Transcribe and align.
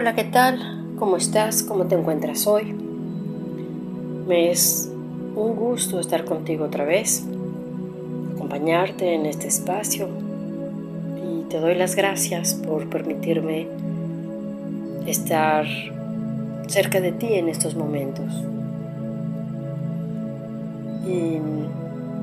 Hola, 0.00 0.14
¿qué 0.14 0.22
tal? 0.22 0.94
¿Cómo 0.96 1.16
estás? 1.16 1.64
¿Cómo 1.64 1.86
te 1.86 1.96
encuentras 1.96 2.46
hoy? 2.46 2.72
Me 4.28 4.52
es 4.52 4.88
un 5.34 5.56
gusto 5.56 5.98
estar 5.98 6.24
contigo 6.24 6.66
otra 6.66 6.84
vez, 6.84 7.26
acompañarte 8.36 9.14
en 9.14 9.26
este 9.26 9.48
espacio 9.48 10.08
y 11.16 11.42
te 11.48 11.58
doy 11.58 11.74
las 11.74 11.96
gracias 11.96 12.54
por 12.54 12.88
permitirme 12.88 13.66
estar 15.04 15.66
cerca 16.68 17.00
de 17.00 17.10
ti 17.10 17.34
en 17.34 17.48
estos 17.48 17.74
momentos. 17.74 18.32
Y 21.08 21.40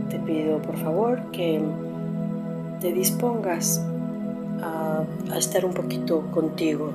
te 0.09 0.17
pido 0.19 0.61
por 0.61 0.77
favor 0.77 1.29
que 1.33 1.59
te 2.79 2.93
dispongas 2.93 3.83
a, 4.61 5.03
estar 5.37 5.65
un 5.65 5.73
poquito 5.73 6.21
contigo, 6.31 6.93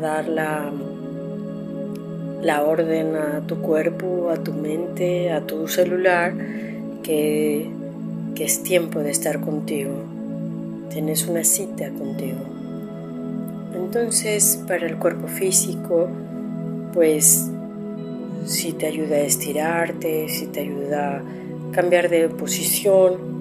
dar 0.00 0.28
la, 0.28 0.70
la 2.42 2.62
orden 2.62 3.16
a 3.16 3.40
tu 3.46 3.56
cuerpo, 3.56 4.30
a 4.30 4.36
tu 4.36 4.52
mente, 4.52 5.32
a 5.32 5.40
tu 5.46 5.68
celular, 5.68 6.34
que, 7.02 7.70
que 8.34 8.44
es 8.44 8.62
tiempo 8.62 9.00
de 9.00 9.10
estar 9.10 9.40
contigo. 9.40 9.94
Tienes 10.90 11.26
una 11.26 11.44
cita 11.44 11.90
contigo. 11.90 12.38
Entonces, 13.74 14.62
para 14.66 14.86
el 14.86 14.96
cuerpo 14.96 15.28
físico, 15.28 16.08
pues 16.92 17.50
si 18.46 18.72
te 18.72 18.86
ayuda 18.86 19.16
a 19.16 19.20
estirarte, 19.20 20.28
si 20.28 20.46
te 20.46 20.60
ayuda 20.60 21.16
a 21.16 21.22
cambiar 21.72 22.08
de 22.08 22.28
posición. 22.28 23.34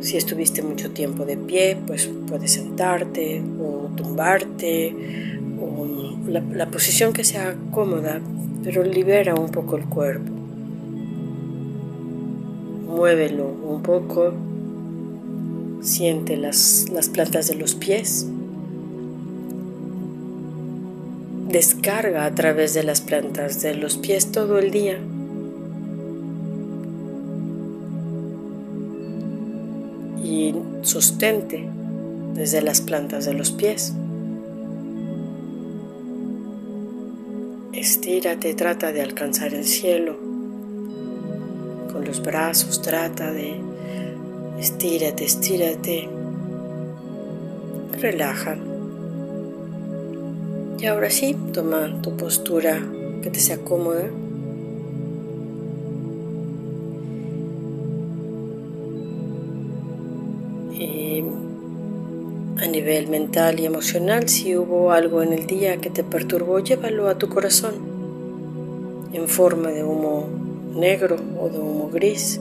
Si 0.00 0.16
estuviste 0.16 0.62
mucho 0.62 0.90
tiempo 0.92 1.24
de 1.24 1.36
pie, 1.36 1.76
pues 1.86 2.10
puedes 2.28 2.52
sentarte 2.52 3.42
tumbarte 3.96 4.94
o 5.60 5.86
la, 6.28 6.70
posición 6.70 7.12
que 7.12 7.24
sea 7.24 7.56
cómoda, 7.72 8.20
pero 8.62 8.82
libera 8.82 9.34
un 9.34 9.50
poco 9.50 9.76
el 9.76 9.84
cuerpo. 9.86 10.32
Muévelo 12.86 13.46
un 13.46 13.82
poco, 13.82 14.32
siente 15.80 16.36
las, 16.36 16.88
las 16.90 17.08
plantas 17.08 17.48
de 17.48 17.54
los 17.56 17.74
pies 17.74 18.26
descarga 21.48 22.24
a 22.24 22.34
través 22.34 22.74
de 22.74 22.82
las 22.82 23.00
plantas 23.00 23.62
de 23.62 23.74
los 23.74 23.96
pies 23.96 24.32
todo 24.32 24.58
el 24.58 24.70
día. 24.70 24.98
Y 30.22 30.54
sostente 30.82 31.68
desde 32.36 32.60
las 32.60 32.80
plantas 32.82 33.24
de 33.24 33.32
los 33.32 33.50
pies. 33.50 33.94
Estírate, 37.72 38.54
trata 38.54 38.92
de 38.92 39.02
alcanzar 39.02 39.54
el 39.54 39.64
cielo. 39.64 40.16
Con 41.92 42.04
los 42.04 42.22
brazos 42.22 42.82
trata 42.82 43.32
de 43.32 43.56
estírate, 44.58 45.24
estírate. 45.24 46.08
Relaja. 48.00 48.56
Y 50.78 50.86
ahora 50.86 51.08
sí, 51.08 51.34
toma 51.52 52.02
tu 52.02 52.16
postura 52.16 52.82
que 53.22 53.30
te 53.30 53.40
sea 53.40 53.58
cómoda. 53.58 54.10
A 62.60 62.66
nivel 62.66 63.08
mental 63.08 63.60
y 63.60 63.66
emocional, 63.66 64.28
si 64.28 64.56
hubo 64.56 64.92
algo 64.92 65.22
en 65.22 65.32
el 65.32 65.46
día 65.46 65.76
que 65.78 65.90
te 65.90 66.02
perturbó, 66.02 66.58
llévalo 66.60 67.08
a 67.08 67.18
tu 67.18 67.28
corazón 67.28 67.74
en 69.12 69.28
forma 69.28 69.70
de 69.70 69.84
humo 69.84 70.26
negro 70.74 71.16
o 71.40 71.48
de 71.48 71.58
humo 71.58 71.90
gris. 71.92 72.40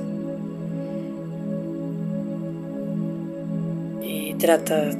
Y 4.02 4.34
trata 4.36 4.92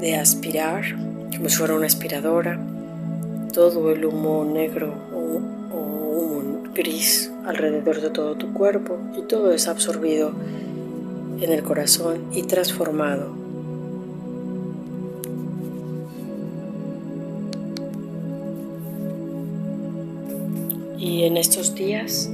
de 0.00 0.16
aspirar 0.16 0.84
como 1.36 1.48
si 1.48 1.56
fuera 1.56 1.74
una 1.74 1.86
aspiradora, 1.86 2.58
todo 3.52 3.90
el 3.90 4.04
humo 4.04 4.44
negro 4.44 4.94
o, 5.14 5.40
humo 5.76 6.62
gris 6.74 7.30
alrededor 7.44 8.00
de 8.00 8.10
todo 8.10 8.34
tu 8.34 8.52
cuerpo 8.52 8.98
y 9.16 9.22
todo 9.22 9.52
es 9.52 9.68
absorbido 9.68 10.32
en 11.40 11.52
el 11.52 11.62
corazón 11.62 12.24
y 12.32 12.42
transformado. 12.42 13.47
Y 20.98 21.22
en 21.22 21.36
estos 21.36 21.76
días 21.76 22.28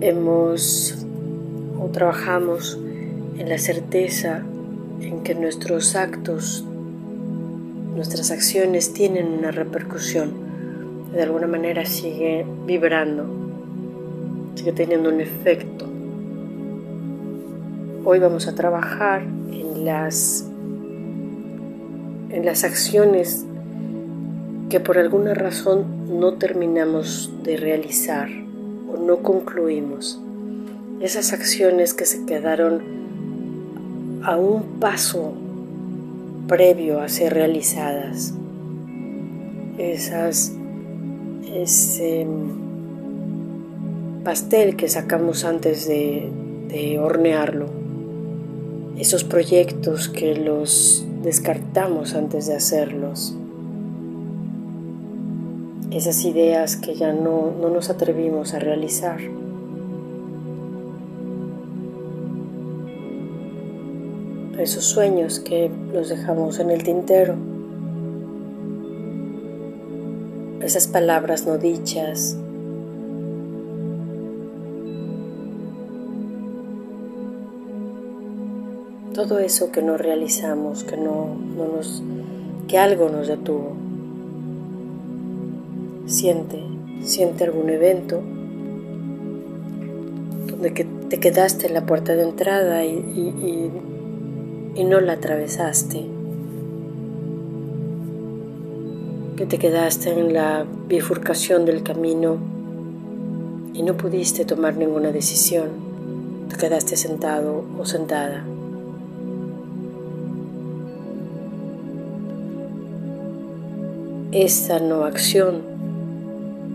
hemos 0.00 0.96
o 1.78 1.88
trabajamos 1.92 2.78
en 3.36 3.50
la 3.50 3.58
certeza 3.58 4.42
en 5.02 5.22
que 5.22 5.34
nuestros 5.34 5.94
actos, 5.94 6.64
nuestras 7.94 8.30
acciones 8.30 8.94
tienen 8.94 9.26
una 9.26 9.50
repercusión, 9.50 10.32
de 11.12 11.22
alguna 11.22 11.46
manera 11.46 11.84
sigue 11.84 12.46
vibrando, 12.66 13.26
sigue 14.54 14.72
teniendo 14.72 15.10
un 15.10 15.20
efecto. 15.20 15.84
Hoy 18.02 18.18
vamos 18.18 18.48
a 18.48 18.54
trabajar 18.54 19.24
en 19.24 19.84
las, 19.84 20.46
en 22.30 22.46
las 22.46 22.64
acciones 22.64 23.44
que 24.68 24.80
por 24.80 24.98
alguna 24.98 25.34
razón 25.34 26.18
no 26.18 26.34
terminamos 26.34 27.30
de 27.44 27.56
realizar 27.56 28.28
o 28.92 28.96
no 28.96 29.18
concluimos. 29.18 30.20
Esas 31.00 31.32
acciones 31.32 31.94
que 31.94 32.04
se 32.04 32.24
quedaron 32.26 32.82
a 34.24 34.36
un 34.36 34.80
paso 34.80 35.34
previo 36.48 37.00
a 37.00 37.08
ser 37.08 37.34
realizadas. 37.34 38.34
Esas, 39.78 40.52
ese 41.54 42.26
pastel 44.24 44.74
que 44.74 44.88
sacamos 44.88 45.44
antes 45.44 45.86
de, 45.86 46.28
de 46.68 46.98
hornearlo. 46.98 47.66
Esos 48.98 49.22
proyectos 49.22 50.08
que 50.08 50.34
los 50.34 51.06
descartamos 51.22 52.14
antes 52.14 52.46
de 52.46 52.56
hacerlos. 52.56 53.36
Esas 55.90 56.24
ideas 56.24 56.76
que 56.76 56.94
ya 56.94 57.12
no, 57.12 57.52
no 57.60 57.70
nos 57.70 57.90
atrevimos 57.90 58.54
a 58.54 58.58
realizar. 58.58 59.20
esos 64.58 64.84
sueños 64.84 65.38
que 65.38 65.70
los 65.92 66.08
dejamos 66.08 66.58
en 66.58 66.70
el 66.70 66.82
tintero, 66.82 67.34
esas 70.60 70.88
palabras 70.88 71.46
no 71.46 71.58
dichas, 71.58 72.36
todo 79.14 79.38
eso 79.38 79.70
que 79.70 79.82
no 79.82 79.96
realizamos, 79.96 80.84
que 80.84 80.96
no, 80.96 81.36
nos, 81.56 82.02
que 82.68 82.78
algo 82.78 83.08
nos 83.08 83.28
detuvo. 83.28 83.85
Siente, 86.06 86.62
siente 87.02 87.44
algún 87.44 87.68
evento 87.68 88.22
donde 90.46 90.72
que 90.72 90.84
te 90.84 91.20
quedaste 91.20 91.66
en 91.66 91.74
la 91.74 91.84
puerta 91.84 92.14
de 92.14 92.22
entrada 92.22 92.84
y 92.84 93.70
y 94.76 94.84
no 94.84 95.00
la 95.00 95.14
atravesaste, 95.14 96.04
que 99.36 99.46
te 99.46 99.58
quedaste 99.58 100.12
en 100.12 100.34
la 100.34 100.66
bifurcación 100.86 101.64
del 101.64 101.82
camino 101.82 102.36
y 103.72 103.82
no 103.82 103.96
pudiste 103.96 104.44
tomar 104.44 104.76
ninguna 104.76 105.12
decisión, 105.12 105.68
te 106.50 106.56
quedaste 106.56 106.96
sentado 106.96 107.64
o 107.78 107.86
sentada. 107.86 108.44
Esa 114.32 114.78
no 114.78 115.04
acción 115.04 115.75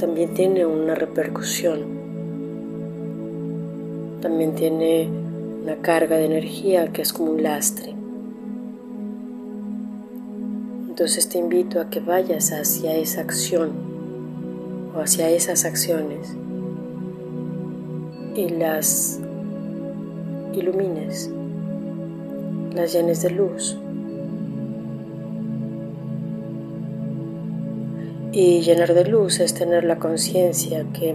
también 0.02 0.34
tiene 0.34 0.66
una 0.66 0.96
repercusión, 0.96 1.82
también 4.20 4.56
tiene 4.56 5.08
una 5.62 5.76
carga 5.76 6.18
de 6.18 6.26
energía 6.26 6.92
que 6.92 7.04
es 7.04 7.14
como 7.14 7.34
un 7.34 7.44
lastre. 7.44 7.94
Entonces 10.90 11.30
te 11.30 11.38
invito 11.38 11.80
a 11.80 11.92
que 11.92 12.00
vayas 12.00 12.52
hacia 12.52 12.96
esa 12.96 13.22
acción 13.22 13.70
o 14.96 15.00
hacia 15.02 15.30
esas 15.30 15.66
acciones 15.66 16.36
y 18.36 18.50
las 18.50 19.20
ilumines, 20.54 21.30
las 22.74 22.92
llenes 22.92 23.22
de 23.22 23.30
luz. 23.30 23.78
Y 28.34 28.62
llenar 28.62 28.94
de 28.94 29.04
luz 29.04 29.42
es 29.42 29.54
tener 29.54 29.84
la 29.84 29.98
conciencia 29.98 30.86
que 30.94 31.14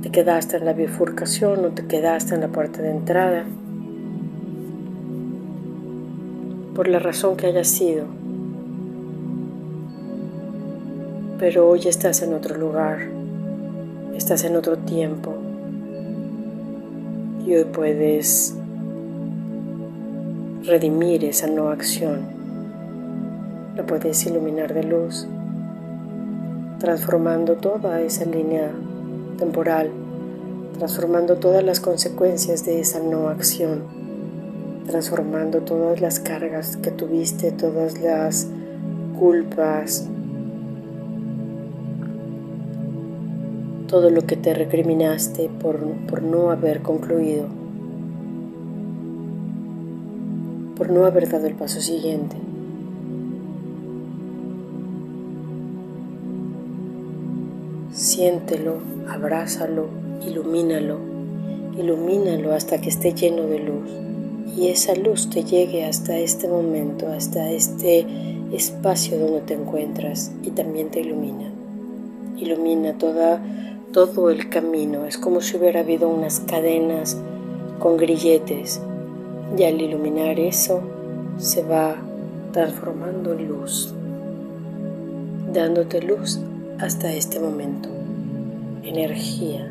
te 0.00 0.10
quedaste 0.10 0.56
en 0.56 0.64
la 0.64 0.72
bifurcación 0.72 1.62
o 1.66 1.68
te 1.68 1.86
quedaste 1.86 2.34
en 2.34 2.40
la 2.40 2.48
puerta 2.48 2.80
de 2.80 2.90
entrada, 2.90 3.44
por 6.74 6.88
la 6.88 6.98
razón 6.98 7.36
que 7.36 7.48
haya 7.48 7.62
sido. 7.62 8.06
Pero 11.38 11.68
hoy 11.68 11.86
estás 11.86 12.22
en 12.22 12.32
otro 12.32 12.56
lugar, 12.56 13.00
estás 14.16 14.44
en 14.44 14.56
otro 14.56 14.78
tiempo. 14.78 15.34
Y 17.46 17.54
hoy 17.54 17.64
puedes 17.64 18.54
redimir 20.62 21.26
esa 21.26 21.48
no 21.48 21.68
acción, 21.68 22.20
la 23.76 23.84
puedes 23.84 24.24
iluminar 24.24 24.72
de 24.72 24.84
luz, 24.84 25.28
transformando 26.78 27.54
toda 27.54 28.00
esa 28.00 28.24
línea 28.24 28.70
temporal, 29.36 29.90
transformando 30.76 31.36
todas 31.36 31.64
las 31.64 31.80
consecuencias 31.80 32.64
de 32.64 32.80
esa 32.80 33.00
no 33.00 33.28
acción, 33.28 33.82
transformando 34.86 35.60
todas 35.60 36.00
las 36.00 36.20
cargas 36.20 36.76
que 36.76 36.90
tuviste, 36.90 37.50
todas 37.50 38.00
las 38.00 38.46
culpas, 39.18 40.08
todo 43.88 44.10
lo 44.10 44.26
que 44.26 44.36
te 44.36 44.54
recriminaste 44.54 45.50
por, 45.60 45.78
por 46.06 46.22
no 46.22 46.50
haber 46.50 46.82
concluido, 46.82 47.46
por 50.76 50.90
no 50.90 51.06
haber 51.06 51.28
dado 51.28 51.46
el 51.46 51.54
paso 51.54 51.80
siguiente. 51.80 52.36
Siéntelo, 58.18 58.78
abrázalo, 59.08 59.86
ilumínalo, 60.26 60.98
ilumínalo 61.78 62.52
hasta 62.52 62.80
que 62.80 62.88
esté 62.88 63.14
lleno 63.14 63.44
de 63.44 63.60
luz 63.60 63.88
y 64.56 64.66
esa 64.70 64.96
luz 64.96 65.30
te 65.30 65.44
llegue 65.44 65.84
hasta 65.84 66.18
este 66.18 66.48
momento, 66.48 67.06
hasta 67.12 67.48
este 67.52 68.04
espacio 68.52 69.20
donde 69.20 69.42
te 69.42 69.54
encuentras 69.54 70.32
y 70.42 70.50
también 70.50 70.90
te 70.90 70.98
ilumina. 70.98 71.48
Ilumina 72.38 72.98
todo 72.98 74.30
el 74.30 74.48
camino, 74.48 75.04
es 75.04 75.16
como 75.16 75.40
si 75.40 75.56
hubiera 75.56 75.78
habido 75.78 76.08
unas 76.08 76.40
cadenas 76.40 77.16
con 77.78 77.98
grilletes 77.98 78.80
y 79.56 79.62
al 79.62 79.80
iluminar 79.80 80.40
eso 80.40 80.80
se 81.38 81.62
va 81.62 81.94
transformando 82.50 83.34
en 83.34 83.46
luz, 83.46 83.94
dándote 85.52 86.02
luz 86.02 86.40
hasta 86.80 87.12
este 87.12 87.38
momento. 87.38 87.97
Energía. 88.88 89.70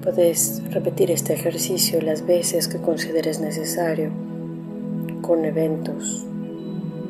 Puedes 0.00 0.62
repetir 0.70 1.10
este 1.10 1.32
ejercicio 1.32 2.00
las 2.00 2.24
veces 2.24 2.68
que 2.68 2.78
consideres 2.78 3.40
necesario 3.40 4.12
con 5.22 5.44
eventos 5.44 6.24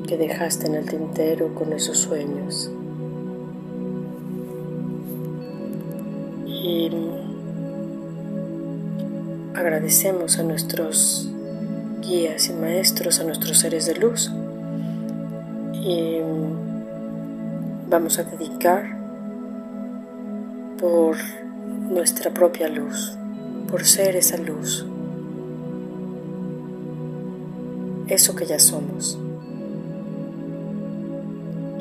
que 0.09 0.17
dejaste 0.17 0.69
en 0.69 0.75
el 0.77 0.87
tintero 0.87 1.55
con 1.55 1.75
esos 1.75 1.99
sueños. 1.99 2.71
Y 6.47 6.91
agradecemos 9.55 10.39
a 10.39 10.45
nuestros 10.45 11.31
guías 12.01 12.49
y 12.49 12.55
maestros, 12.55 13.21
a 13.21 13.25
nuestros 13.25 13.59
seres 13.59 13.85
de 13.85 13.97
luz 13.97 14.33
y 15.75 16.21
vamos 17.91 18.21
a 18.21 18.23
dedicar 18.23 18.85
por 20.79 21.17
nuestra 21.91 22.31
propia 22.33 22.69
luz, 22.69 23.19
por 23.69 23.85
ser 23.85 24.15
esa 24.15 24.37
luz, 24.37 24.87
eso 28.07 28.37
que 28.37 28.47
ya 28.47 28.61
somos. 28.61 29.19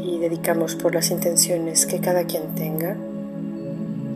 Y 0.04 0.18
dedicamos 0.18 0.76
por 0.76 0.96
las 0.96 1.12
intenciones 1.12 1.86
que 1.86 2.00
cada 2.00 2.24
quien 2.24 2.56
tenga. 2.56 2.96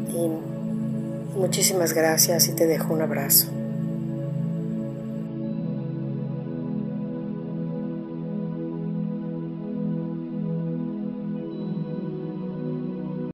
Y 0.10 1.38
muchísimas 1.38 1.94
gracias 1.94 2.48
y 2.48 2.54
te 2.54 2.66
dejo 2.66 2.94
un 2.94 3.04
abrazo. 3.04 3.63